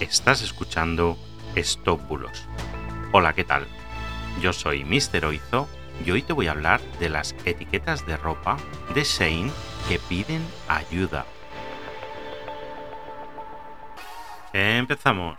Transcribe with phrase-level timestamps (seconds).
[0.00, 1.18] Estás escuchando
[1.54, 2.48] Estóbulos.
[3.12, 3.66] Hola, ¿qué tal?
[4.40, 5.26] Yo soy Mr.
[5.26, 5.68] Oizo
[6.06, 8.56] y hoy te voy a hablar de las etiquetas de ropa
[8.94, 9.52] de Shane
[9.90, 11.26] que piden ayuda.
[14.54, 15.38] Empezamos.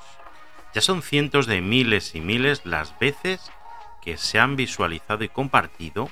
[0.76, 3.52] Ya son cientos de miles y miles las veces
[4.00, 6.12] que se han visualizado y compartido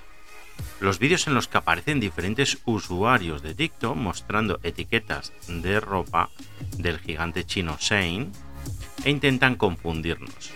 [0.80, 6.30] los vídeos en los que aparecen diferentes usuarios de TikTok mostrando etiquetas de ropa
[6.78, 8.30] del gigante chino Shane
[9.04, 10.52] e intentan confundirnos,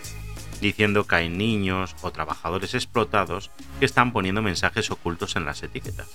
[0.60, 6.10] diciendo que hay niños o trabajadores explotados que están poniendo mensajes ocultos en las etiquetas.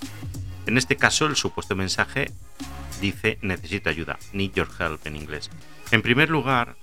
[0.66, 2.31] En este caso, el supuesto mensaje
[3.02, 5.49] dice necesito ayuda, need your help en inglés.
[5.91, 6.75] En primer lugar,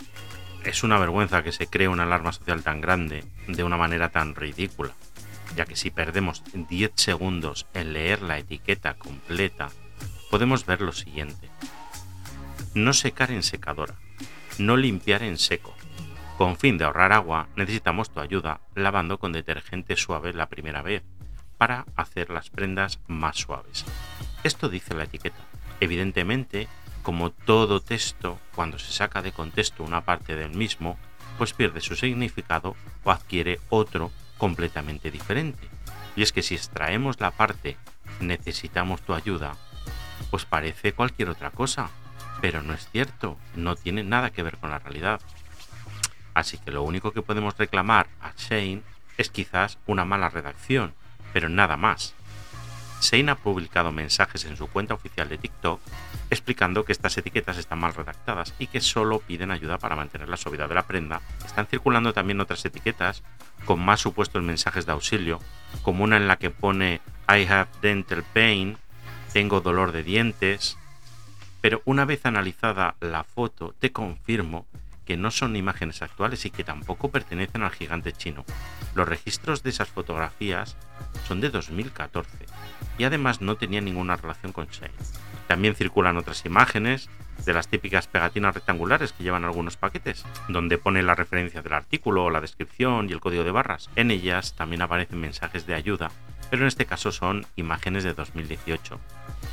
[0.65, 4.35] es una vergüenza que se cree una alarma social tan grande de una manera tan
[4.35, 4.95] ridícula,
[5.55, 9.69] ya que si perdemos 10 segundos en leer la etiqueta completa,
[10.31, 11.49] podemos ver lo siguiente.
[12.75, 13.95] No secar en secadora,
[14.59, 15.75] no limpiar en seco.
[16.37, 21.03] Con fin de ahorrar agua, necesitamos tu ayuda lavando con detergente suave la primera vez,
[21.57, 23.85] para hacer las prendas más suaves.
[24.45, 25.39] Esto dice la etiqueta.
[25.81, 26.69] Evidentemente,
[27.03, 30.99] como todo texto, cuando se saca de contexto una parte del mismo,
[31.39, 35.69] pues pierde su significado o adquiere otro completamente diferente.
[36.15, 37.77] Y es que si extraemos la parte
[38.21, 39.57] necesitamos tu ayuda,
[40.31, 41.91] pues parece cualquier otra cosa,
[42.41, 45.21] pero no es cierto, no tiene nada que ver con la realidad.
[46.35, 48.83] Así que lo único que podemos reclamar a Shane
[49.17, 50.95] es quizás una mala redacción,
[51.33, 52.15] pero nada más.
[53.01, 55.81] Shane ha publicado mensajes en su cuenta oficial de TikTok
[56.31, 60.37] explicando que estas etiquetas están mal redactadas y que solo piden ayuda para mantener la
[60.37, 61.21] suavidad de la prenda.
[61.45, 63.23] Están circulando también otras etiquetas
[63.65, 65.41] con más supuestos mensajes de auxilio,
[65.83, 68.77] como una en la que pone I have dental pain,
[69.33, 70.79] tengo dolor de dientes,
[71.61, 74.67] pero una vez analizada la foto te confirmo
[75.07, 78.45] que no son imágenes actuales y que tampoco pertenecen al gigante chino.
[78.95, 80.77] Los registros de esas fotografías
[81.27, 82.31] son de 2014
[82.99, 84.93] y además no tenían ninguna relación con Shane.
[85.47, 87.09] También circulan otras imágenes
[87.45, 92.31] de las típicas pegatinas rectangulares que llevan algunos paquetes, donde pone la referencia del artículo,
[92.31, 93.89] la descripción y el código de barras.
[93.95, 96.11] En ellas también aparecen mensajes de ayuda,
[96.51, 98.99] pero en este caso son imágenes de 2018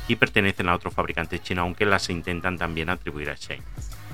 [0.08, 3.62] y pertenecen a otro fabricante chino, aunque las intentan también atribuir a Shane.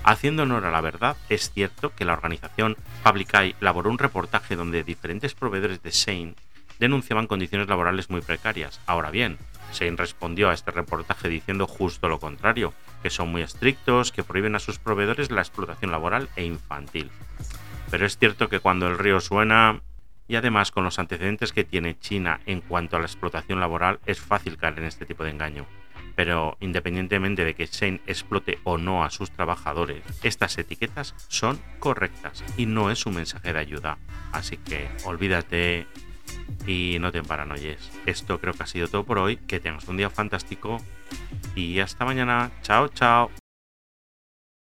[0.02, 4.56] Haciendo honor a la verdad, es cierto que la organización Public Eye elaboró un reportaje
[4.56, 6.34] donde diferentes proveedores de Shane
[6.78, 8.80] denunciaban condiciones laborales muy precarias.
[8.86, 9.36] Ahora bien,
[9.74, 12.72] Shane respondió a este reportaje diciendo justo lo contrario,
[13.02, 17.10] que son muy estrictos, que prohíben a sus proveedores la explotación laboral e infantil.
[17.90, 19.82] Pero es cierto que cuando el río suena,
[20.26, 24.18] y además con los antecedentes que tiene China en cuanto a la explotación laboral, es
[24.18, 25.66] fácil caer en este tipo de engaño
[26.20, 32.44] pero independientemente de que Shane explote o no a sus trabajadores, estas etiquetas son correctas
[32.58, 33.96] y no es un mensaje de ayuda.
[34.30, 35.86] Así que olvídate
[36.66, 37.90] y no te paranoies.
[38.04, 39.38] Esto creo que ha sido todo por hoy.
[39.38, 40.82] Que tengas un día fantástico
[41.54, 42.50] y hasta mañana.
[42.60, 43.30] Chao, chao.